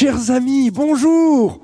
Chers 0.00 0.30
amis, 0.30 0.70
bonjour 0.70 1.58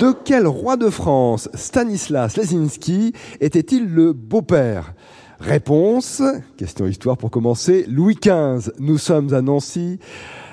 De 0.00 0.12
quel 0.24 0.48
roi 0.48 0.76
de 0.76 0.90
France 0.90 1.48
Stanislas 1.54 2.36
Lesinski 2.36 3.12
était-il 3.40 3.86
le 3.86 4.12
beau-père? 4.12 4.94
Réponse, 5.38 6.20
question 6.56 6.88
histoire 6.88 7.16
pour 7.18 7.30
commencer, 7.30 7.86
Louis 7.88 8.16
XV. 8.16 8.72
Nous 8.80 8.98
sommes 8.98 9.32
à 9.32 9.42
Nancy. 9.42 10.00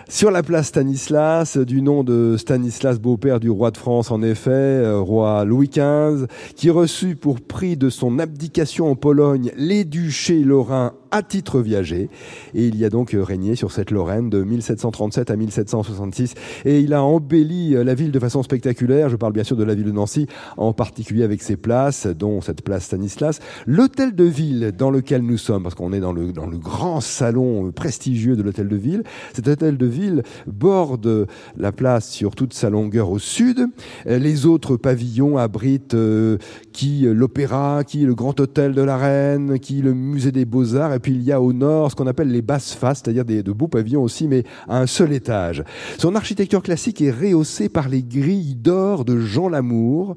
Sur 0.08 0.30
la 0.30 0.44
place 0.44 0.68
Stanislas, 0.68 1.58
du 1.58 1.82
nom 1.82 2.04
de 2.04 2.38
Stanislas, 2.38 3.00
beau-père 3.00 3.40
du 3.40 3.50
roi 3.50 3.72
de 3.72 3.78
France, 3.78 4.12
en 4.12 4.22
effet, 4.22 4.52
euh, 4.52 5.00
roi 5.00 5.46
Louis 5.46 5.68
XV, 5.68 6.28
qui 6.56 6.70
reçut 6.70 7.16
pour 7.16 7.42
prix 7.42 7.76
de 7.76 7.90
son 7.90 8.20
abdication 8.20 8.92
en 8.92 8.96
Pologne 8.96 9.52
les 9.58 9.84
duchés 9.84 10.44
lorrains 10.44 10.94
à 11.12 11.24
titre 11.24 11.62
viager. 11.62 12.10
Et 12.54 12.68
il 12.68 12.76
y 12.78 12.86
a 12.86 12.90
donc 12.90 13.16
régné 13.18 13.56
sur 13.56 13.72
cette 13.72 13.92
Lorraine 13.92 14.30
de 14.30 14.44
1737 14.44 15.30
à 15.32 15.36
1766. 15.36 16.34
Et 16.66 16.80
il 16.80 16.94
a 16.94 17.04
embelli 17.04 17.72
la 17.72 17.94
ville 17.94 18.12
de 18.12 18.20
façon 18.20 18.44
spectaculaire. 18.44 19.10
Je 19.10 19.16
parle 19.16 19.34
bien 19.34 19.44
sûr 19.44 19.56
de 19.56 19.64
la 19.64 19.76
ville 19.76 19.86
de 19.86 19.92
Nancy, 19.92 20.28
en 20.58 20.74
particulier 20.74 21.24
avec 21.24 21.42
ses 21.42 21.58
places, 21.58 22.08
dont 22.08 22.42
cette 22.42 22.62
place 22.62 22.86
Stanislas. 22.86 23.40
L'hôtel 23.66 24.16
de 24.16 24.24
ville 24.24 24.74
dans 24.78 24.92
lequel 24.92 25.22
nous 25.22 25.38
sommes, 25.38 25.64
parce 25.64 25.76
qu'on 25.76 25.94
est 25.94 26.00
dans 26.00 26.14
le, 26.14 26.32
dans 26.32 26.48
le 26.48 26.58
grand 26.58 27.02
salon 27.02 27.72
prestigieux 27.72 28.36
de 28.36 28.44
l'hôtel 28.44 28.68
de 28.68 28.76
ville, 28.76 29.04
cet 29.34 29.48
hôtel 29.48 29.78
de 29.78 29.86
ville 29.86 30.24
borde 30.46 31.28
la 31.58 31.72
place 31.72 32.10
sur 32.10 32.36
toute 32.36 32.54
sa 32.54 32.70
longueur 32.70 33.10
au 33.10 33.20
sud. 33.20 33.68
Les 34.06 34.46
autres 34.46 34.78
pavillons 34.78 35.38
abritent 35.38 35.94
euh, 35.94 36.38
qui 36.74 37.02
l'opéra, 37.02 37.84
qui 37.84 38.00
le 38.00 38.16
grand 38.16 38.40
hôtel 38.40 38.74
de 38.74 38.82
la 38.82 38.98
reine, 38.98 39.60
qui 39.60 39.82
le 39.82 39.94
musée 39.94 40.32
des 40.32 40.46
beaux-arts 40.46 40.92
et 40.98 41.00
puis 41.00 41.14
il 41.14 41.22
y 41.22 41.32
a 41.32 41.40
au 41.40 41.54
nord 41.54 41.92
ce 41.92 41.96
qu'on 41.96 42.08
appelle 42.08 42.30
les 42.30 42.42
basses 42.42 42.74
faces, 42.74 43.02
c'est-à-dire 43.04 43.24
de 43.24 43.52
beaux 43.52 43.68
pavillons 43.68 44.02
aussi, 44.02 44.28
mais 44.28 44.44
à 44.68 44.80
un 44.80 44.88
seul 44.88 45.14
étage. 45.14 45.64
Son 46.00 46.16
architecture 46.16 46.64
classique 46.64 47.02
est 47.02 47.12
rehaussée 47.12 47.70
par 47.70 47.88
les 47.88 48.04
grilles 48.04 48.56
d'or 48.56 49.06
de 49.06 49.20
Jean 49.20 49.48
Lamour. 49.48 50.16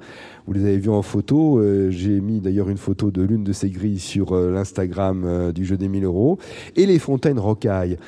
Vous 0.50 0.58
les 0.58 0.64
avez 0.64 0.78
vus 0.78 0.90
en 0.90 1.02
photo. 1.02 1.60
Euh, 1.60 1.92
j'ai 1.92 2.20
mis 2.20 2.40
d'ailleurs 2.40 2.68
une 2.70 2.76
photo 2.76 3.12
de 3.12 3.22
l'une 3.22 3.44
de 3.44 3.52
ces 3.52 3.70
grilles 3.70 4.00
sur 4.00 4.32
euh, 4.32 4.50
l'Instagram 4.50 5.22
euh, 5.24 5.52
du 5.52 5.64
jeu 5.64 5.76
des 5.76 5.86
1000 5.86 6.04
euros. 6.04 6.40
Et 6.74 6.86
les 6.86 6.98
fontaines 6.98 7.38
rocailles. 7.38 7.98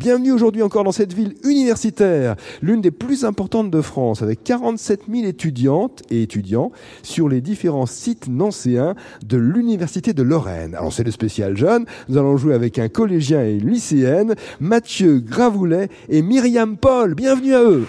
Bienvenue 0.00 0.32
aujourd'hui 0.32 0.62
encore 0.62 0.82
dans 0.82 0.90
cette 0.90 1.12
ville 1.12 1.34
universitaire, 1.44 2.34
l'une 2.60 2.80
des 2.80 2.90
plus 2.90 3.24
importantes 3.24 3.70
de 3.70 3.80
France, 3.80 4.20
avec 4.20 4.42
47 4.42 5.02
000 5.08 5.26
étudiantes 5.26 6.02
et 6.10 6.22
étudiants 6.22 6.72
sur 7.04 7.28
les 7.28 7.40
différents 7.40 7.86
sites 7.86 8.26
nancéens 8.26 8.96
de 9.24 9.36
l'Université 9.36 10.12
de 10.12 10.24
Lorraine. 10.24 10.74
Alors 10.74 10.92
c'est 10.92 11.04
le 11.04 11.12
spécial 11.12 11.56
jeune, 11.56 11.84
nous 12.08 12.18
allons 12.18 12.36
jouer 12.36 12.54
avec 12.54 12.80
un 12.80 12.88
collégien 12.88 13.44
et 13.44 13.52
une 13.52 13.70
lycéenne, 13.70 14.34
Mathieu 14.58 15.20
Gravoulet 15.20 15.88
et 16.08 16.22
Myriam 16.22 16.76
Paul. 16.78 17.14
Bienvenue 17.14 17.54
à 17.54 17.62
eux. 17.62 17.86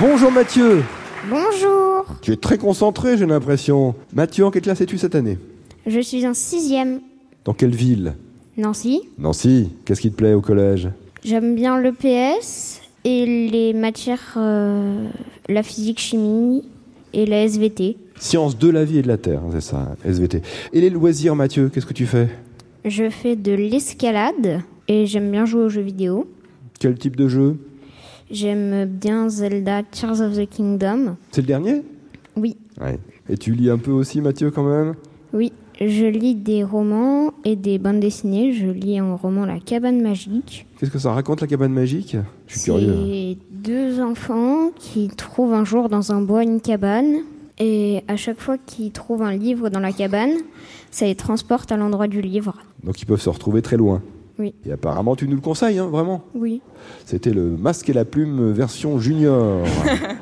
Bonjour 0.00 0.32
Mathieu. 0.32 0.82
Bonjour. 1.30 2.06
Tu 2.20 2.32
es 2.32 2.36
très 2.36 2.58
concentré, 2.58 3.16
j'ai 3.16 3.26
l'impression. 3.26 3.94
Mathieu, 4.12 4.44
en 4.44 4.50
quelle 4.50 4.62
classe 4.62 4.80
es-tu 4.80 4.98
cette 4.98 5.14
année? 5.14 5.38
Je 5.86 6.00
suis 6.00 6.26
en 6.26 6.34
sixième. 6.34 7.00
Dans 7.44 7.54
quelle 7.54 7.74
ville? 7.74 8.14
Nancy. 8.56 9.02
Nancy. 9.18 9.70
Qu'est-ce 9.84 10.00
qui 10.00 10.10
te 10.10 10.16
plaît 10.16 10.32
au 10.34 10.40
collège? 10.40 10.88
J'aime 11.24 11.54
bien 11.54 11.78
le 11.78 11.92
PS 11.92 12.80
et 13.04 13.48
les 13.50 13.72
matières, 13.72 14.34
euh, 14.36 15.06
la 15.48 15.62
physique, 15.62 16.00
chimie 16.00 16.64
et 17.12 17.26
la 17.26 17.44
SVT. 17.46 17.96
Sciences 18.18 18.58
de 18.58 18.70
la 18.70 18.84
vie 18.84 18.98
et 18.98 19.02
de 19.02 19.08
la 19.08 19.18
terre, 19.18 19.42
c'est 19.52 19.60
ça, 19.60 19.94
SVT. 20.04 20.42
Et 20.72 20.80
les 20.80 20.90
loisirs, 20.90 21.36
Mathieu, 21.36 21.68
qu'est-ce 21.72 21.86
que 21.86 21.94
tu 21.94 22.06
fais? 22.06 22.28
Je 22.84 23.10
fais 23.10 23.36
de 23.36 23.52
l'escalade 23.52 24.60
et 24.88 25.06
j'aime 25.06 25.30
bien 25.30 25.44
jouer 25.46 25.62
aux 25.62 25.68
jeux 25.68 25.82
vidéo. 25.82 26.26
Quel 26.80 26.98
type 26.98 27.16
de 27.16 27.28
jeu? 27.28 27.56
J'aime 28.30 28.86
bien 28.86 29.28
Zelda 29.28 29.82
Tears 29.82 30.20
of 30.20 30.36
the 30.36 30.48
Kingdom. 30.48 31.16
C'est 31.30 31.42
le 31.42 31.46
dernier? 31.46 31.82
Oui. 32.36 32.56
Ouais. 32.80 32.98
Et 33.28 33.36
tu 33.36 33.52
lis 33.52 33.70
un 33.70 33.78
peu 33.78 33.90
aussi, 33.90 34.20
Mathieu, 34.20 34.50
quand 34.50 34.64
même? 34.64 34.94
Oui, 35.32 35.52
je 35.80 36.06
lis 36.06 36.34
des 36.34 36.64
romans 36.64 37.32
et 37.44 37.56
des 37.56 37.78
bandes 37.78 38.00
dessinées. 38.00 38.52
Je 38.52 38.66
lis 38.66 38.98
un 38.98 39.14
roman 39.14 39.44
La 39.44 39.60
cabane 39.60 40.00
magique. 40.00 40.66
Qu'est-ce 40.78 40.90
que 40.90 40.98
ça 40.98 41.12
raconte, 41.12 41.40
la 41.40 41.46
cabane 41.46 41.72
magique? 41.72 42.16
Je 42.46 42.58
suis 42.58 42.70
curieux. 42.70 42.94
C'est 43.06 43.36
deux 43.50 44.00
enfants 44.00 44.70
qui 44.76 45.08
trouvent 45.08 45.54
un 45.54 45.64
jour 45.64 45.88
dans 45.88 46.12
un 46.12 46.20
bois 46.20 46.42
une 46.42 46.60
cabane. 46.60 47.16
Et 47.58 48.02
à 48.08 48.16
chaque 48.16 48.40
fois 48.40 48.58
qu'ils 48.58 48.90
trouvent 48.90 49.22
un 49.22 49.36
livre 49.36 49.68
dans 49.68 49.80
la 49.80 49.92
cabane, 49.92 50.32
ça 50.90 51.06
les 51.06 51.14
transporte 51.14 51.70
à 51.72 51.76
l'endroit 51.76 52.08
du 52.08 52.20
livre. 52.20 52.56
Donc 52.82 53.00
ils 53.00 53.06
peuvent 53.06 53.20
se 53.20 53.30
retrouver 53.30 53.62
très 53.62 53.76
loin. 53.76 54.02
Oui. 54.38 54.54
Et 54.66 54.72
apparemment, 54.72 55.14
tu 55.16 55.28
nous 55.28 55.36
le 55.36 55.40
conseilles, 55.40 55.78
hein, 55.78 55.86
vraiment 55.86 56.24
Oui. 56.34 56.60
C'était 57.04 57.32
le 57.32 57.56
masque 57.56 57.88
et 57.88 57.92
la 57.92 58.04
plume 58.04 58.50
version 58.52 58.98
junior. 58.98 59.64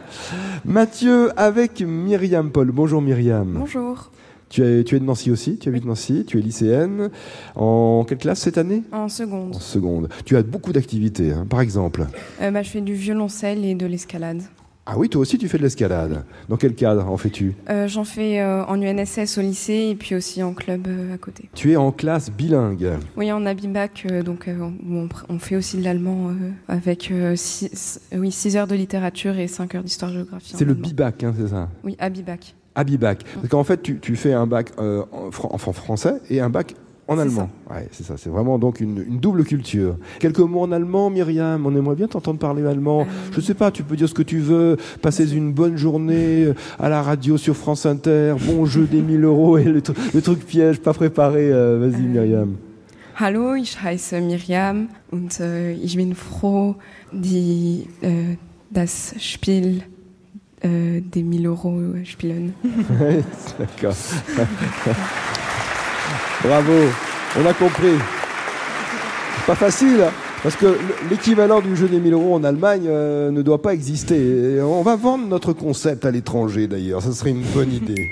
Mathieu 0.65 1.31
avec 1.39 1.81
Myriam 1.81 2.51
Paul. 2.51 2.71
Bonjour 2.73 3.01
Myriam. 3.01 3.55
Bonjour. 3.59 4.11
Tu 4.51 4.63
es, 4.63 4.85
tu 4.85 4.97
es 4.97 5.01
de 5.01 5.05
Nancy 5.07 5.31
aussi, 5.31 5.57
tu 5.57 5.71
habites 5.71 5.87
Nancy, 5.87 6.27
tu 6.27 6.39
es 6.39 6.43
lycéenne. 6.43 7.09
En 7.57 8.05
quelle 8.07 8.19
classe 8.19 8.41
cette 8.41 8.59
année? 8.59 8.83
En 8.93 9.09
seconde. 9.09 9.57
En 9.57 9.61
seconde. 9.61 10.09
Tu 10.27 10.37
as 10.37 10.43
beaucoup 10.43 10.75
d'activités, 10.75 11.33
hein. 11.33 11.47
par 11.49 11.63
exemple? 11.63 12.07
Euh, 12.43 12.51
bah, 12.51 12.63
je 12.63 12.69
fais 12.69 12.83
du 12.83 12.93
violoncelle 12.93 13.65
et 13.65 13.75
de 13.75 13.87
l'escalade. 13.87 14.43
Ah 14.85 14.95
oui, 14.99 15.09
toi 15.09 15.21
aussi 15.23 15.39
tu 15.39 15.49
fais 15.49 15.59
de 15.59 15.63
l'escalade. 15.63 16.25
Dans 16.49 16.57
quel 16.57 16.75
cadre 16.75 17.09
en 17.09 17.17
fais-tu? 17.17 17.55
Euh, 17.71 17.87
J'en 17.87 18.03
fais 18.03 18.41
euh, 18.41 18.65
en 18.65 18.81
UNSS 18.83 19.39
au 19.39 19.41
lycée 19.41 19.91
et 19.91 19.95
puis 19.95 20.17
aussi 20.17 20.43
en 20.43 20.55
club 20.55 20.89
euh, 20.89 21.15
à 21.15 21.19
côté. 21.19 21.49
Tu 21.55 21.71
es 21.73 21.77
en 21.77 21.93
classe 21.93 22.33
bilingue. 22.33 22.95
Oui, 23.17 23.31
en 23.31 23.47
Abibac, 23.47 24.07
donc 24.25 24.49
où 24.49 24.97
on, 24.97 25.09
on 25.29 25.39
fait 25.39 25.55
aussi 25.55 25.77
de 25.77 25.85
l'allemand 25.85 26.33
avec 26.67 27.13
6 27.35 28.01
oui, 28.17 28.33
six 28.33 28.57
heures 28.57 28.67
de 28.67 28.75
littérature 28.75 29.39
et 29.39 29.47
5 29.47 29.75
heures 29.77 29.85
d'histoire-géographie. 29.85 30.55
C'est 30.57 30.65
le 30.65 30.75
bibac, 30.75 31.23
hein, 31.23 31.33
c'est 31.39 31.49
ça? 31.49 31.69
Oui, 31.85 31.97
Abibac. 32.01 32.55
Abibac. 32.75 33.23
Parce 33.35 33.49
qu'en 33.49 33.65
fait, 33.65 33.83
tu, 33.83 34.01
tu 34.01 34.17
fais 34.17 34.33
un 34.33 34.47
bac 34.47 34.71
en, 34.79 35.05
en 35.13 35.59
français 35.59 36.15
et 36.29 36.41
un 36.41 36.51
bac 36.51 36.75
en 37.13 37.19
allemand. 37.19 37.51
Ouais, 37.71 37.89
c'est 37.93 38.05
ça. 38.05 38.15
C'est 38.17 38.31
vraiment 38.31 38.59
donc 38.59 38.81
une, 38.81 39.05
une 39.09 39.19
double 39.19 39.45
culture. 39.45 39.97
Quelques 40.19 40.39
mots 40.41 40.61
en 40.63 40.73
allemand, 40.73 41.11
Myriam. 41.11 41.65
On 41.67 41.75
aimerait 41.77 41.97
bien 41.97 42.09
t'entendre 42.09 42.39
parler 42.39 42.65
allemand. 42.67 43.07
Je 43.33 43.41
sais 43.41 43.55
pas, 43.55 43.71
tu 43.71 43.83
peux 43.83 43.97
dire 43.97 44.09
ce 44.09 44.15
que 44.15 44.23
tu 44.23 44.39
veux. 44.39 44.77
Passer 45.01 45.33
une 45.35 45.53
bonne 45.53 45.77
journée 45.77 46.45
euh, 46.45 46.55
à 46.79 46.89
la 46.89 47.03
radio 47.03 47.37
sur 47.39 47.57
France 47.57 47.87
Inter. 47.87 48.35
Bon 48.47 48.65
jeu 48.67 48.85
des 48.87 49.03
1000 49.03 49.25
euros 49.25 49.59
et 49.59 49.65
le, 49.65 49.81
tru- 49.81 49.95
le 50.15 50.21
truc 50.23 50.41
piège 50.45 50.81
pas 50.81 50.93
préparé. 50.95 51.51
euh, 51.53 51.79
Vas-y, 51.81 52.03
Myriam. 52.03 52.57
Hallo, 53.17 53.55
ich 53.55 53.77
heiße 53.83 54.21
Miriam 54.23 54.89
und 55.11 55.39
äh, 55.39 55.73
ich 55.73 55.97
bin 55.97 56.15
froh, 56.15 56.77
die, 57.13 57.87
äh, 58.01 58.37
das 58.71 59.15
Spiel 59.19 59.83
äh, 60.63 61.03
des 61.03 61.23
1000 61.23 61.47
Euro 61.47 61.79
spielen. 62.05 62.55
D'accord. 63.59 63.95
Bravo, 66.45 66.73
on 67.39 67.47
a 67.47 67.55
compris. 67.55 67.95
Pas 69.47 69.55
facile, 69.55 70.03
hein, 70.03 70.11
parce 70.43 70.57
que 70.57 70.77
l'équivalent 71.09 71.61
du 71.61 71.77
jeu 71.77 71.87
des 71.87 72.01
1000 72.01 72.15
euros 72.15 72.35
en 72.35 72.43
Allemagne 72.43 72.87
euh, 72.89 73.31
ne 73.31 73.43
doit 73.43 73.63
pas 73.63 73.73
exister. 73.75 74.61
On 74.61 74.83
va 74.83 74.97
vendre 74.97 75.27
notre 75.29 75.53
concept 75.53 76.05
à 76.05 76.11
l'étranger 76.11 76.67
d'ailleurs, 76.67 77.01
ça 77.01 77.13
serait 77.13 77.31
une 77.31 77.45
bonne 77.55 77.73
idée. 77.73 78.09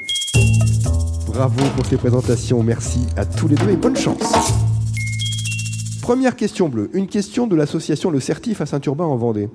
Bravo 1.26 1.64
pour 1.74 1.88
tes 1.88 1.96
présentations, 1.96 2.62
merci 2.62 3.00
à 3.16 3.24
tous 3.24 3.48
les 3.48 3.56
deux 3.56 3.70
et 3.70 3.76
bonne 3.76 3.96
chance. 3.96 4.32
Première 6.00 6.36
question 6.36 6.68
bleue, 6.68 6.88
une 6.92 7.08
question 7.08 7.48
de 7.48 7.56
l'association 7.56 8.10
Le 8.10 8.20
Certif 8.20 8.60
à 8.60 8.66
Saint-Urbain 8.66 9.06
en 9.06 9.16
Vendée. 9.16 9.48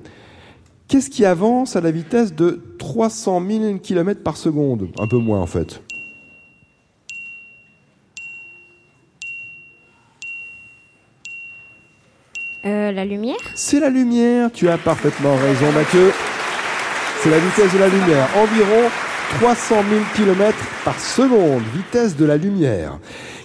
Qu'est-ce 0.90 1.10
qui 1.10 1.24
avance 1.24 1.78
à 1.78 1.82
la 1.82 1.92
vitesse 1.92 2.36
de 2.36 2.62
300 2.78 3.42
000 3.48 3.78
km 3.80 4.22
par 4.22 4.36
seconde? 4.36 4.90
Un 5.00 5.08
peu 5.08 5.18
moins 5.18 5.40
en 5.40 5.48
fait. 5.48 5.82
Euh, 12.66 12.92
la 12.92 13.06
lumière 13.06 13.38
C'est 13.54 13.80
la 13.80 13.90
lumière, 13.90 14.52
tu 14.52 14.68
as 14.70 14.80
parfaitement 14.80 15.36
raison 15.36 15.72
Mathieu. 15.72 16.12
C'est 17.22 17.30
la 17.30 17.38
vitesse 17.38 17.72
de 17.72 17.78
la 17.78 17.88
lumière, 17.88 18.28
environ 18.36 18.90
300 19.40 19.76
000 19.88 20.02
km 20.16 20.58
par 20.84 21.00
seconde, 21.00 21.62
vitesse 21.76 22.18
de 22.18 22.26
la 22.26 22.38
lumière. 22.38 22.98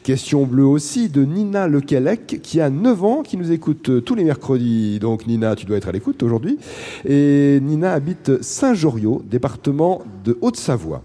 Question 0.04 0.46
bleue 0.46 0.64
aussi 0.64 1.10
de 1.10 1.22
Nina 1.22 1.68
Lequelec, 1.68 2.40
qui 2.42 2.62
a 2.62 2.70
9 2.70 3.04
ans, 3.04 3.22
qui 3.22 3.36
nous 3.36 3.52
écoute 3.52 3.90
euh, 3.90 4.00
tous 4.00 4.14
les 4.14 4.24
mercredis. 4.24 4.98
Donc 5.00 5.26
Nina, 5.26 5.54
tu 5.54 5.66
dois 5.66 5.76
être 5.76 5.88
à 5.88 5.92
l'écoute 5.92 6.22
aujourd'hui. 6.22 6.58
Et 7.04 7.60
Nina 7.60 7.92
habite 7.92 8.42
Saint-Joriot, 8.42 9.22
département 9.26 10.00
de 10.24 10.38
Haute-Savoie. 10.40 11.02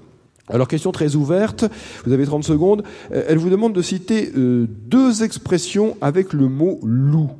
Alors 0.48 0.70
question 0.70 0.94
très 0.94 1.16
ouverte, 1.16 1.66
vous 2.06 2.14
avez 2.14 2.26
30 2.26 2.46
secondes. 2.46 2.84
Euh, 3.12 3.26
Elle 3.28 3.40
vous 3.40 3.50
demande 3.50 3.74
de 3.74 3.82
citer 3.82 4.32
deux 4.34 5.24
expressions 5.24 5.98
avec 6.00 6.32
le 6.32 6.48
mot 6.48 6.80
loup. 6.82 7.32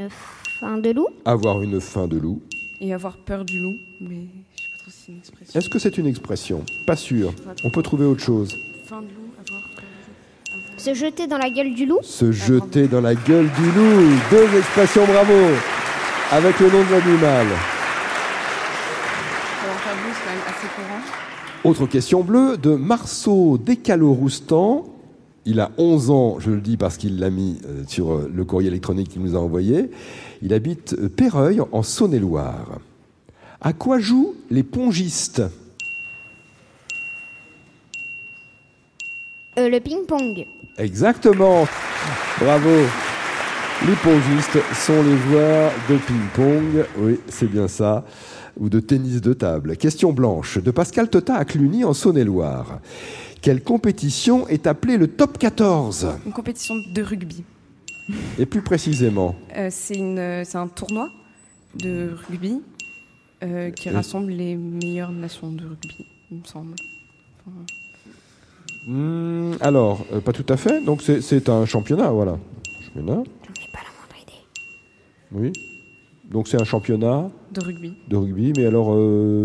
Une 0.00 0.08
fin 0.10 0.78
de 0.78 0.90
loup 0.90 1.08
Avoir 1.24 1.60
une 1.62 1.80
fin 1.80 2.06
de 2.06 2.16
loup. 2.18 2.40
Et 2.80 2.94
avoir 2.94 3.16
peur 3.18 3.44
du 3.44 3.58
loup, 3.60 3.76
mais 4.00 4.26
je 4.56 4.62
sais 4.62 4.68
pas 4.70 4.78
trop 4.78 4.90
si 4.90 4.96
c'est 5.04 5.12
une 5.12 5.18
expression. 5.18 5.58
Est-ce 5.60 5.68
que 5.68 5.78
c'est 5.78 5.98
une 5.98 6.06
expression? 6.06 6.64
Pas 6.86 6.96
sûr. 6.96 7.34
On 7.64 7.70
peut 7.70 7.82
trouver 7.82 8.06
autre 8.06 8.22
chose. 8.22 8.56
Fin 8.86 9.02
de 9.02 9.06
loup, 9.08 9.28
avoir 9.38 9.62
peur 9.68 9.84
du 9.84 10.54
loup. 10.56 10.78
Se 10.78 10.94
jeter 10.94 11.26
dans 11.26 11.36
la 11.36 11.50
gueule 11.50 11.74
du 11.74 11.84
loup 11.84 11.98
Se 12.02 12.32
jeter 12.32 12.88
dans 12.88 13.02
la 13.02 13.14
gueule 13.14 13.50
du 13.50 13.72
loup. 13.72 14.18
Deux 14.30 14.56
expressions, 14.58 15.04
bravo. 15.06 15.34
Avec 16.32 16.58
le 16.58 16.70
nom 16.70 16.82
de 16.84 16.90
l'animal. 16.90 17.46
Avoir 19.62 19.82
peur 19.84 19.94
du 19.96 20.02
loup, 20.08 20.14
c'est 20.14 20.24
quand 20.24 20.30
même 20.32 20.44
assez 20.48 20.68
courant. 20.74 21.02
Autre 21.70 21.86
question 21.86 22.22
bleue 22.22 22.56
de 22.56 22.74
Marceau 22.74 23.58
Descalo-Roustan. 23.58 24.86
Il 25.50 25.58
a 25.58 25.72
11 25.78 26.10
ans, 26.10 26.36
je 26.38 26.52
le 26.52 26.60
dis 26.60 26.76
parce 26.76 26.96
qu'il 26.96 27.18
l'a 27.18 27.28
mis 27.28 27.58
euh, 27.66 27.82
sur 27.88 28.12
euh, 28.12 28.30
le 28.32 28.44
courrier 28.44 28.68
électronique 28.68 29.08
qu'il 29.08 29.20
nous 29.20 29.34
a 29.34 29.40
envoyé. 29.40 29.90
Il 30.42 30.54
habite 30.54 30.92
euh, 30.92 31.08
Péreuil, 31.08 31.60
en 31.72 31.82
Saône-et-Loire. 31.82 32.78
À 33.60 33.72
quoi 33.72 33.98
jouent 33.98 34.36
les 34.48 34.62
pongistes? 34.62 35.42
Euh, 39.58 39.68
Le 39.68 39.80
ping-pong. 39.80 40.46
Exactement. 40.78 41.66
Bravo. 42.38 42.70
Les 43.88 43.96
pongistes 44.04 44.58
sont 44.72 45.02
les 45.02 45.18
joueurs 45.18 45.72
de 45.88 45.96
ping-pong. 45.96 46.86
Oui, 46.98 47.18
c'est 47.26 47.50
bien 47.50 47.66
ça. 47.66 48.04
Ou 48.60 48.68
de 48.68 48.78
tennis 48.78 49.20
de 49.22 49.32
table. 49.32 49.76
Question 49.76 50.12
blanche 50.12 50.58
de 50.58 50.70
Pascal 50.70 51.08
Tota 51.08 51.34
à 51.34 51.44
Cluny 51.46 51.82
en 51.84 51.94
Saône-et-Loire. 51.94 52.80
Quelle 53.40 53.62
compétition 53.62 54.46
est 54.48 54.66
appelée 54.66 54.98
le 54.98 55.08
top 55.08 55.38
14 55.38 56.08
Une 56.26 56.32
compétition 56.32 56.74
de 56.94 57.02
rugby. 57.02 57.42
Et 58.38 58.44
plus 58.44 58.60
précisément 58.60 59.34
Euh, 59.56 59.68
c'est 59.70 59.94
une, 59.94 60.18
euh, 60.18 60.44
c'est 60.44 60.58
un 60.58 60.68
tournoi 60.68 61.08
de 61.74 62.10
rugby 62.28 62.60
euh, 63.42 63.70
qui 63.70 63.88
rassemble 63.88 64.30
les 64.32 64.56
meilleures 64.56 65.12
nations 65.12 65.50
de 65.52 65.64
rugby, 65.64 66.06
il 66.30 66.38
me 66.38 66.44
semble. 66.44 66.74
Enfin, 67.46 67.64
Hmm, 68.86 69.52
Alors, 69.60 70.04
euh, 70.12 70.20
pas 70.20 70.32
tout 70.32 70.46
à 70.48 70.56
fait. 70.56 70.82
Donc 70.84 71.02
c'est- 71.02 71.20
c'est 71.20 71.48
un 71.50 71.66
championnat, 71.66 72.10
voilà. 72.10 72.38
Championnat, 72.86 73.22
J'en 73.22 73.22
ai 73.22 73.72
pas 73.72 73.80
la 73.84 73.92
moindre 73.98 74.22
idée. 74.22 74.42
oui. 75.32 75.52
Donc 76.30 76.46
c'est 76.48 76.60
un 76.60 76.64
championnat 76.64 77.28
de 77.52 77.60
rugby. 77.64 77.94
de 78.08 78.16
rugby, 78.16 78.52
mais 78.56 78.66
alors 78.66 78.92
euh, 78.94 79.44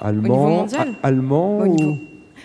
allemand, 0.00 0.48
mondial 0.48 0.88
a- 1.02 1.06
allemand 1.06 1.58
Au 1.58 1.66
niveau- 1.68 1.90
ou- 1.92 1.98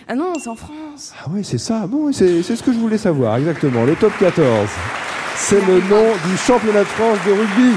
Ah 0.08 0.16
non, 0.16 0.34
c'est 0.40 0.50
en 0.50 0.56
France. 0.56 1.14
Ah 1.20 1.28
oui, 1.32 1.44
c'est 1.44 1.58
ça. 1.58 1.88
Bon, 1.88 2.12
c'est 2.14 2.44
c'est 2.44 2.56
ce 2.56 2.62
que 2.64 2.72
je 2.72 2.78
voulais 2.78 2.98
savoir, 3.00 3.36
exactement. 3.38 3.84
Le 3.86 3.96
top 3.96 4.14
14. 4.20 4.70
C'est 5.36 5.60
le 5.66 5.76
nom 5.90 6.06
du 6.30 6.38
championnat 6.38 6.80
de 6.82 6.86
France 6.86 7.18
de 7.26 7.32
rugby. 7.32 7.74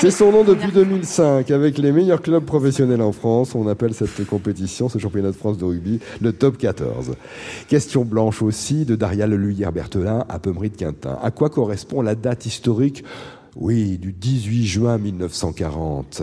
C'est 0.00 0.10
son 0.10 0.30
nom 0.30 0.44
depuis 0.44 0.70
2005. 0.72 1.50
Avec 1.50 1.78
les 1.78 1.90
meilleurs 1.90 2.20
clubs 2.20 2.44
professionnels 2.44 3.00
en 3.00 3.12
France, 3.12 3.54
on 3.54 3.66
appelle 3.66 3.94
cette 3.94 4.26
compétition, 4.26 4.90
ce 4.90 4.98
championnat 4.98 5.30
de 5.30 5.36
France 5.36 5.56
de 5.56 5.64
rugby, 5.64 6.00
le 6.20 6.32
top 6.32 6.58
14. 6.58 7.14
Question 7.68 8.04
blanche 8.04 8.42
aussi 8.42 8.84
de 8.84 8.94
Daria 8.94 9.26
Leluyère-Berthelin 9.26 10.24
à 10.28 10.38
Pemery 10.38 10.70
de 10.70 10.76
Quintin. 10.76 11.18
À 11.22 11.30
quoi 11.30 11.48
correspond 11.48 12.02
la 12.02 12.14
date 12.14 12.44
historique, 12.44 13.04
oui, 13.56 13.96
du 13.96 14.12
18 14.12 14.66
juin 14.66 14.98
1940 14.98 16.22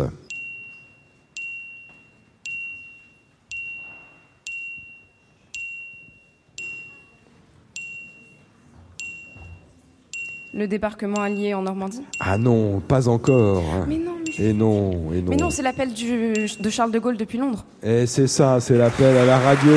Le 10.56 10.68
débarquement 10.68 11.22
allié 11.22 11.56
en 11.56 11.64
Normandie. 11.64 12.02
Ah 12.20 12.38
non, 12.38 12.80
pas 12.80 13.08
encore. 13.08 13.64
Mais 13.88 13.98
non, 13.98 14.12
mais, 14.38 14.46
Et 14.46 14.54
non, 14.54 14.92
et 15.12 15.22
non. 15.22 15.30
mais 15.30 15.36
non, 15.36 15.50
c'est 15.50 15.64
l'appel 15.64 15.92
du- 15.94 16.34
de 16.60 16.70
Charles 16.70 16.92
de 16.92 17.00
Gaulle 17.00 17.18
depuis 17.18 17.40
Londres. 17.40 17.66
Et 17.82 18.06
c'est 18.06 18.28
ça, 18.28 18.60
c'est 18.60 18.78
l'appel 18.78 19.18
à 19.18 19.26
la 19.26 19.40
radio 19.40 19.72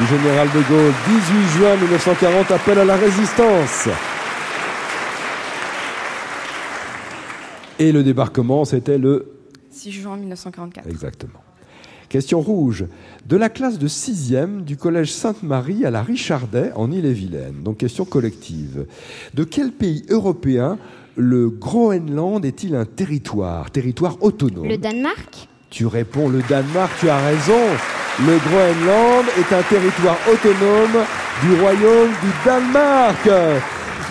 du 0.00 0.06
général 0.06 0.48
de 0.48 0.62
Gaulle. 0.66 0.92
18 1.06 1.58
juin 1.58 1.76
1940, 1.76 2.50
appel 2.52 2.78
à 2.78 2.84
la 2.86 2.96
résistance. 2.96 3.88
Et 7.78 7.92
le 7.92 8.02
débarquement, 8.02 8.64
c'était 8.64 8.98
le... 8.98 9.30
6 9.70 9.92
juin 9.92 10.16
1944. 10.16 10.88
Exactement. 10.88 11.40
Question 12.08 12.40
rouge. 12.40 12.86
De 13.26 13.36
la 13.36 13.50
classe 13.50 13.78
de 13.78 13.86
6e 13.86 14.64
du 14.64 14.78
collège 14.78 15.12
Sainte-Marie 15.12 15.84
à 15.84 15.90
la 15.90 16.02
Richardet 16.02 16.72
en 16.74 16.90
Ille-et-Vilaine. 16.90 17.62
Donc 17.62 17.78
question 17.78 18.06
collective. 18.06 18.86
De 19.34 19.44
quel 19.44 19.72
pays 19.72 20.04
européen 20.08 20.78
le 21.16 21.50
Groenland 21.50 22.44
est-il 22.46 22.74
un 22.76 22.86
territoire, 22.86 23.70
territoire 23.70 24.16
autonome 24.22 24.68
Le 24.68 24.78
Danemark? 24.78 25.48
Tu 25.68 25.84
réponds 25.84 26.30
le 26.30 26.40
Danemark, 26.48 26.92
tu 26.98 27.10
as 27.10 27.18
raison. 27.18 27.60
Le 28.20 28.38
Groenland 28.38 29.26
est 29.38 29.54
un 29.54 29.62
territoire 29.62 30.16
autonome 30.32 31.04
du 31.42 31.60
royaume 31.60 32.10
du 32.22 32.28
Danemark. 32.42 33.28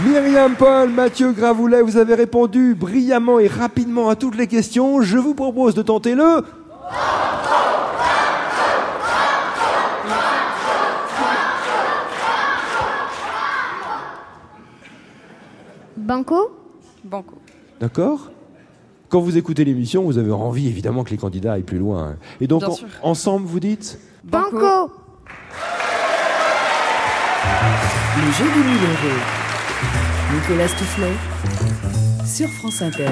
Myriam 0.05 0.53
Paul, 0.53 0.89
Mathieu 0.91 1.31
Gravoulet, 1.31 1.81
vous 1.81 1.97
avez 1.97 2.13
répondu 2.13 2.75
brillamment 2.75 3.39
et 3.39 3.47
rapidement 3.47 4.09
à 4.09 4.15
toutes 4.15 4.37
les 4.37 4.45
questions. 4.45 5.01
Je 5.01 5.17
vous 5.17 5.33
propose 5.33 5.73
de 5.73 5.81
tenter 5.81 6.13
le... 6.13 6.43
Banco 16.11 16.49
Banco. 17.03 17.35
D'accord 17.81 18.31
Quand 19.09 19.19
vous 19.19 19.35
écoutez 19.37 19.65
l'émission, 19.65 20.03
vous 20.03 20.17
avez 20.17 20.31
envie 20.31 20.67
évidemment 20.67 21.03
que 21.03 21.09
les 21.09 21.17
candidats 21.17 21.51
aillent 21.53 21.63
plus 21.63 21.79
loin. 21.79 22.15
Et 22.39 22.47
donc 22.47 22.61
Bien 22.61 22.69
en- 22.69 22.73
sûr. 22.75 22.87
ensemble, 23.03 23.45
vous 23.45 23.59
dites 23.59 23.99
Banco 24.23 24.89
Le 28.15 28.31
jeu 28.31 28.45
du 28.45 28.59
1000 28.59 28.67
euros. 28.83 29.19
Nicolas 30.33 30.69
Toufflet 30.69 31.13
sur 32.25 32.47
France 32.51 32.81
Inter. 32.81 33.07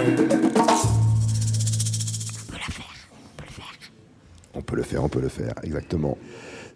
On 4.53 4.62
peut 4.62 4.77
le 4.77 4.83
faire, 4.83 5.03
on 5.03 5.09
peut 5.09 5.19
le 5.19 5.27
faire, 5.30 5.53
exactement. 5.63 6.18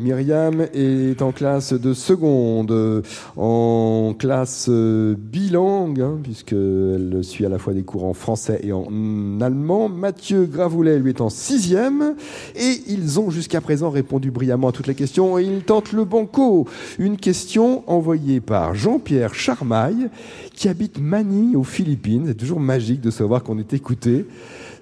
Myriam 0.01 0.65
est 0.73 1.21
en 1.21 1.33
classe 1.33 1.73
de 1.73 1.93
seconde, 1.93 3.03
en 3.35 4.15
classe 4.17 4.67
euh, 4.69 5.13
bilingue, 5.17 5.99
hein, 5.99 6.19
puisqu'elle 6.23 7.19
suit 7.21 7.45
à 7.45 7.49
la 7.49 7.57
fois 7.57 7.73
des 7.73 7.83
cours 7.83 8.05
en 8.05 8.13
français 8.13 8.61
et 8.63 8.71
en 8.71 9.41
allemand. 9.41 9.89
Mathieu 9.89 10.45
Gravoulet, 10.45 10.99
lui, 10.99 11.09
est 11.09 11.19
en 11.19 11.29
sixième. 11.29 12.15
Et 12.55 12.79
ils 12.87 13.19
ont 13.19 13.29
jusqu'à 13.29 13.59
présent 13.59 13.89
répondu 13.89 14.31
brillamment 14.31 14.69
à 14.69 14.71
toutes 14.71 14.87
les 14.87 14.95
questions. 14.95 15.37
Et 15.37 15.43
ils 15.43 15.63
tentent 15.63 15.91
le 15.91 16.05
banco. 16.05 16.65
Une 16.97 17.17
question 17.17 17.83
envoyée 17.87 18.39
par 18.39 18.75
Jean-Pierre 18.75 19.35
Charmaille, 19.35 20.09
qui 20.53 20.69
habite 20.69 20.97
Manille, 20.97 21.57
aux 21.57 21.65
Philippines. 21.65 22.23
C'est 22.27 22.35
toujours 22.35 22.61
magique 22.61 23.01
de 23.01 23.11
savoir 23.11 23.43
qu'on 23.43 23.59
est 23.59 23.73
écouté. 23.73 24.25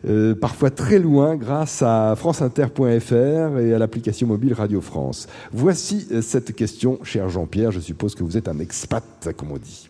Euh, 0.05 0.35
parfois 0.35 0.69
très 0.69 0.99
loin 0.99 1.35
grâce 1.35 1.81
à 1.81 2.15
franceinter.fr 2.15 3.59
et 3.59 3.73
à 3.73 3.79
l'application 3.79 4.27
mobile 4.27 4.53
Radio 4.53 4.79
France. 4.79 5.27
Voici 5.51 6.07
euh, 6.11 6.21
cette 6.21 6.55
question, 6.55 6.99
cher 7.03 7.29
Jean-Pierre, 7.29 7.71
je 7.71 7.79
suppose 7.79 8.13
que 8.13 8.23
vous 8.23 8.37
êtes 8.37 8.47
un 8.47 8.59
expat, 8.59 9.29
comme 9.35 9.51
on 9.51 9.57
dit. 9.57 9.89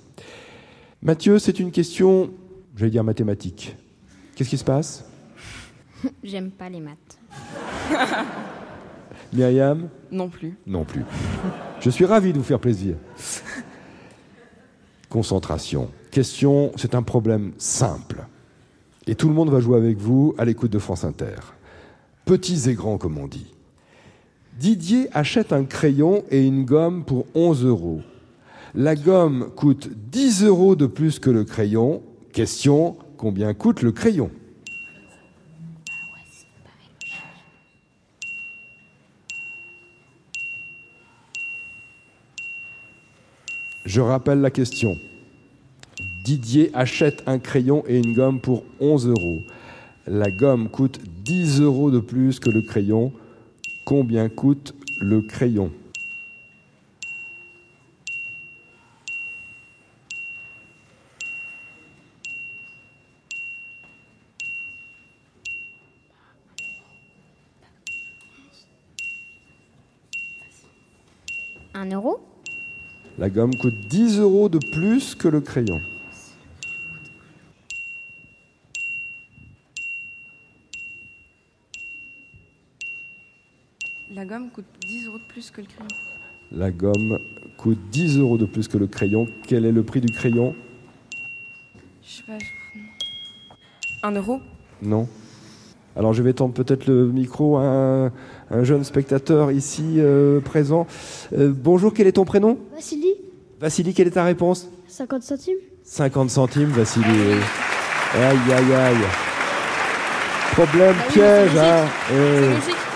Mathieu, 1.01 1.39
c'est 1.39 1.59
une 1.59 1.71
question, 1.71 2.31
j'allais 2.75 2.91
dire 2.91 3.03
mathématique. 3.03 3.75
Qu'est-ce 4.35 4.49
qui 4.49 4.57
se 4.57 4.63
passe? 4.63 5.03
J'aime 6.23 6.51
pas 6.51 6.69
les 6.69 6.79
maths. 6.79 7.19
Myriam? 9.33 9.89
Non 10.09 10.29
plus. 10.29 10.57
Non 10.65 10.85
plus. 10.85 11.03
Je 11.81 11.89
suis 11.89 12.05
ravi 12.05 12.31
de 12.31 12.37
vous 12.37 12.43
faire 12.43 12.59
plaisir. 12.59 12.95
Concentration. 15.09 15.89
Question, 16.11 16.71
c'est 16.77 16.95
un 16.95 17.03
problème 17.03 17.51
simple. 17.57 18.25
Et 19.07 19.15
tout 19.15 19.29
le 19.29 19.33
monde 19.33 19.49
va 19.49 19.61
jouer 19.61 19.77
avec 19.77 19.97
vous 19.97 20.35
à 20.37 20.43
l'écoute 20.43 20.71
de 20.71 20.79
France 20.79 21.05
Inter. 21.05 21.35
Petits 22.25 22.69
et 22.69 22.73
grands, 22.73 22.97
comme 22.97 23.17
on 23.17 23.27
dit. 23.27 23.53
Didier 24.59 25.07
achète 25.13 25.53
un 25.53 25.63
crayon 25.63 26.25
et 26.29 26.45
une 26.45 26.65
gomme 26.65 27.05
pour 27.05 27.25
11 27.33 27.63
euros. 27.63 28.01
La 28.75 28.95
gomme 28.95 29.49
coûte 29.55 29.89
10 30.11 30.43
euros 30.43 30.75
de 30.75 30.87
plus 30.87 31.19
que 31.19 31.29
le 31.29 31.45
crayon. 31.45 32.01
Question, 32.33 32.97
combien 33.15 33.53
coûte 33.53 33.81
le 33.81 33.93
crayon? 33.93 34.29
Je 43.85 44.01
rappelle 44.01 44.41
la 44.41 44.51
question. 44.51 44.97
Didier 46.27 46.71
achète 46.73 47.23
un 47.25 47.39
crayon 47.39 47.85
et 47.87 47.97
une 47.97 48.13
gomme 48.13 48.41
pour 48.41 48.65
11 48.81 49.07
euros. 49.07 49.43
La 50.07 50.29
gomme 50.29 50.67
coûte 50.67 50.99
10 51.23 51.61
euros 51.61 51.89
de 51.89 51.99
plus 51.99 52.41
que 52.41 52.49
le 52.49 52.61
crayon. 52.61 53.13
Combien 53.85 54.27
coûte 54.27 54.75
le 54.99 55.21
crayon? 55.21 55.71
Un 71.73 71.89
euro? 71.89 72.19
La 73.17 73.29
gomme 73.29 73.55
coûte 73.55 73.79
10 73.87 74.19
euros 74.19 74.49
de 74.49 74.59
plus 74.73 75.15
que 75.15 75.29
le 75.29 75.39
crayon. 75.39 75.79
Gomme 84.27 84.49
coûte 84.53 84.65
10 84.87 85.05
euros 85.07 85.17
de 85.17 85.23
plus 85.33 85.51
que 85.51 85.61
le 85.61 85.67
crayon. 85.67 85.87
La 86.51 86.71
gomme 86.71 87.19
coûte 87.57 87.79
10 87.91 88.19
euros 88.19 88.37
de 88.37 88.45
plus 88.45 88.67
que 88.67 88.77
le 88.77 88.87
crayon. 88.87 89.27
Quel 89.47 89.65
est 89.65 89.71
le 89.71 89.83
prix 89.83 90.01
du 90.01 90.11
crayon? 90.13 90.55
Je 92.03 92.09
sais 92.17 92.23
pas. 92.25 92.37
je- 92.39 92.79
Un 94.03 94.11
euro? 94.11 94.39
Non. 94.81 95.07
Alors 95.95 96.13
je 96.13 96.21
vais 96.21 96.33
tendre 96.33 96.53
peut-être 96.53 96.85
le 96.85 97.07
micro 97.07 97.57
à 97.57 97.63
un, 97.63 98.11
un 98.51 98.63
jeune 98.63 98.83
spectateur 98.83 99.51
ici 99.51 99.95
euh, 99.97 100.39
présent. 100.39 100.85
Euh, 101.33 101.51
bonjour, 101.55 101.93
quel 101.93 102.05
est 102.07 102.11
ton 102.13 102.25
prénom? 102.25 102.59
Vassili, 102.73 103.15
Vassili, 103.59 103.93
quelle 103.95 104.07
est 104.07 104.11
ta 104.11 104.23
réponse? 104.23 104.69
50 104.87 105.23
centimes 105.23 105.57
50 105.83 106.29
centimes, 106.29 106.69
Vassili. 106.69 107.05
Aïe, 108.13 108.37
aïe, 108.53 108.73
aïe. 108.73 108.95
Problème, 110.51 110.95
Bah 110.95 111.03
oui, 111.07 111.13
piège. 111.13 111.49
c'est 111.53 111.59
hein. 111.59 111.85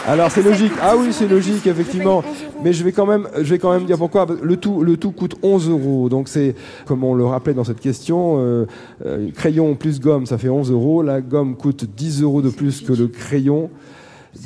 Alors 0.08 0.31
c'est 0.31 0.41
logique. 0.41 0.72
Ah 0.81 0.96
10 0.98 1.01
oui, 1.03 1.13
c'est 1.13 1.27
logique, 1.27 1.67
effectivement. 1.67 2.22
Je 2.22 2.27
paye 2.27 2.36
11 2.36 2.43
euros. 2.43 2.62
Mais 2.63 2.74
je 2.74 2.84
vais 2.84 2.91
quand 2.91 3.05
même, 3.05 3.27
je 3.38 3.50
vais 3.50 3.60
quand 3.60 3.72
même 3.72 3.86
dire 3.86 3.98
pourquoi. 3.98 4.25
Le 4.41 4.58
tout, 4.58 4.81
le 4.84 4.98
tout 4.98 5.12
coûte 5.12 5.36
11 5.43 5.70
euros. 5.70 6.10
Donc 6.10 6.27
c'est, 6.27 6.55
comme 6.86 7.03
on 7.03 7.13
le 7.13 7.25
rappelait 7.25 7.53
dans 7.53 7.63
cette 7.63 7.79
question, 7.79 8.38
euh, 8.39 8.65
euh, 9.05 9.29
crayon 9.31 9.75
plus 9.75 10.00
gomme, 10.00 10.25
ça 10.25 10.38
fait 10.38 10.50
11 10.50 10.72
euros. 10.72 11.03
La 11.03 11.22
gomme 11.22 11.55
coûte 11.55 11.86
10 11.86 12.24
euros 12.24 12.41
de 12.41 12.50
plus 12.50 12.81
que 12.81 12.93
le 12.93 13.08
crayon. 13.08 13.70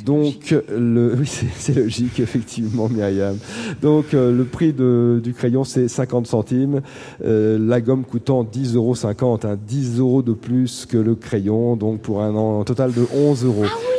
Donc 0.04 0.54
le, 0.76 1.14
oui, 1.18 1.30
c'est 1.56 1.76
logique 1.76 2.20
effectivement, 2.20 2.88
Myriam. 2.88 3.36
Donc 3.80 4.14
euh, 4.14 4.36
le 4.36 4.44
prix 4.44 4.72
de, 4.72 5.20
du 5.22 5.32
crayon 5.32 5.62
c'est 5.64 5.86
50 5.86 6.26
centimes, 6.26 6.82
euh, 7.24 7.56
la 7.60 7.80
gomme 7.80 8.04
coûtant 8.04 8.42
10,50 8.42 8.74
euros, 8.74 8.94
hein, 9.44 9.56
10 9.66 10.00
euros 10.00 10.22
de 10.22 10.32
plus 10.32 10.86
que 10.86 10.96
le 10.96 11.14
crayon, 11.14 11.76
donc 11.76 12.00
pour 12.00 12.20
un, 12.20 12.64
total 12.64 12.92
de 12.92 13.06
11 13.14 13.44
euros. 13.44 13.64
Ça- 13.64 13.95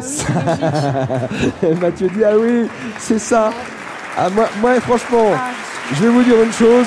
Mathieu 1.80 2.08
dit 2.08 2.24
ah 2.24 2.36
oui, 2.38 2.68
c'est 2.98 3.18
ça. 3.18 3.50
Ah, 4.18 4.28
moi, 4.30 4.48
moi 4.60 4.80
franchement, 4.80 5.30
Ah, 5.34 5.50
je 5.94 6.02
vais 6.02 6.08
vous 6.08 6.22
dire 6.22 6.42
une 6.42 6.52
chose. 6.52 6.86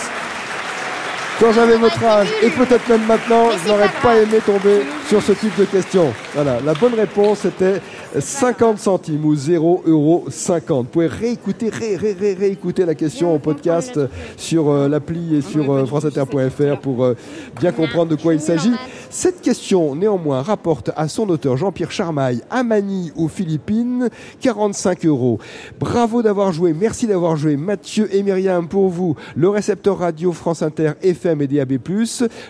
Quand 1.40 1.52
j'avais 1.52 1.78
votre 1.78 2.02
âge, 2.06 2.28
et 2.44 2.50
peut-être 2.52 2.88
même 2.88 3.06
maintenant, 3.06 3.50
je 3.64 3.70
n'aurais 3.70 3.90
pas 4.02 4.16
aimé 4.18 4.38
tomber 4.46 4.86
sur 5.10 5.22
ce 5.22 5.32
type 5.34 5.56
de 5.58 5.66
questions. 5.66 6.14
Voilà, 6.36 6.58
la 6.64 6.74
bonne 6.76 6.94
réponse 6.94 7.44
était 7.46 7.82
50 8.20 8.78
centimes 8.78 9.26
ou 9.26 9.36
0 9.36 9.84
euros 9.88 10.26
50. 10.30 10.86
Vous 10.86 10.92
pouvez 10.92 11.08
réécouter, 11.08 11.70
ré, 11.70 11.96
ré, 11.96 12.14
ré, 12.14 12.34
réécouter 12.34 12.86
la 12.86 12.96
question 12.96 13.34
au 13.34 13.40
podcast 13.40 14.00
sur 14.38 14.70
euh, 14.70 14.88
l'appli 14.88 15.36
et 15.36 15.42
sur 15.42 15.72
euh, 15.72 15.86
franceinter.fr 15.86 16.80
pour 16.82 17.04
euh, 17.04 17.16
bien 17.60 17.72
comprendre 17.72 18.12
de 18.12 18.16
quoi 18.16 18.34
il 18.34 18.40
s'agit. 18.40 18.74
Cette 19.10 19.42
question, 19.42 19.96
néanmoins, 19.96 20.42
rapporte 20.42 20.92
à 20.96 21.08
son 21.08 21.30
auteur 21.30 21.58
Jean-Pierre 21.58 21.92
Charmaille 21.92 22.42
à 22.50 22.64
Manille 22.64 23.12
aux 23.16 23.28
Philippines 23.28 24.10
45 24.42 25.06
euros. 25.06 25.40
Bravo 25.80 26.22
d'avoir 26.22 26.52
joué, 26.52 26.74
merci 26.74 27.08
d'avoir 27.08 27.36
joué 27.36 27.58
Mathieu 27.58 28.14
et 28.14 28.24
Myriam 28.24 28.68
pour 28.68 28.90
vous. 28.90 29.16
Le 29.36 29.50
récepteur 29.50 30.00
radio 30.00 30.32
France 30.34 30.62
Inter 30.62 30.94
FM 31.02 31.42
et 31.42 31.48
DAB+, 31.48 31.78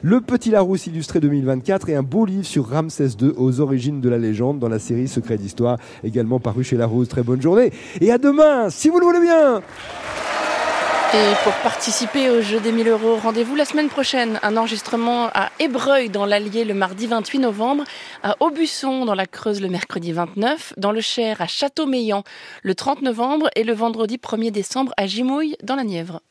le 0.01 0.21
Petit 0.21 0.51
Larousse 0.51 0.87
illustré 0.87 1.19
2024 1.19 1.89
et 1.89 1.95
un 1.95 2.03
beau 2.03 2.25
livre 2.25 2.45
sur 2.45 2.69
Ramsès 2.69 3.09
II 3.21 3.33
aux 3.37 3.59
origines 3.59 4.01
de 4.01 4.09
la 4.09 4.17
légende 4.17 4.59
dans 4.59 4.69
la 4.69 4.79
série 4.79 5.07
Secret 5.07 5.37
d'Histoire, 5.37 5.52
également 6.03 6.39
paru 6.39 6.63
chez 6.63 6.77
Larousse. 6.77 7.07
Très 7.07 7.23
bonne 7.23 7.41
journée 7.41 7.71
et 8.01 8.11
à 8.11 8.17
demain, 8.17 8.69
si 8.69 8.89
vous 8.89 8.99
le 8.99 9.05
voulez 9.05 9.19
bien 9.19 9.61
Et 11.13 11.33
pour 11.43 11.53
participer 11.61 12.29
au 12.31 12.41
jeu 12.41 12.59
des 12.59 12.71
1000 12.71 12.87
euros, 12.87 13.17
rendez-vous 13.21 13.55
la 13.55 13.65
semaine 13.65 13.89
prochaine. 13.89 14.39
Un 14.41 14.57
enregistrement 14.57 15.27
à 15.33 15.51
Ébreuil 15.59 16.09
dans 16.09 16.25
l'Allier 16.25 16.65
le 16.65 16.73
mardi 16.73 17.05
28 17.05 17.39
novembre, 17.39 17.83
à 18.23 18.35
Aubusson 18.39 19.05
dans 19.05 19.15
la 19.15 19.27
Creuse 19.27 19.61
le 19.61 19.69
mercredi 19.69 20.11
29, 20.11 20.73
dans 20.77 20.91
le 20.91 21.01
Cher 21.01 21.39
à 21.41 21.47
Châteaumeillan 21.47 22.23
le 22.63 22.73
30 22.73 23.03
novembre 23.03 23.49
et 23.55 23.63
le 23.63 23.73
vendredi 23.73 24.17
1er 24.17 24.51
décembre 24.51 24.91
à 24.97 25.05
Gimouille 25.05 25.55
dans 25.61 25.75
la 25.75 25.83
Nièvre. 25.83 26.21